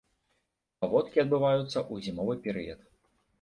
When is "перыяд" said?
2.49-2.81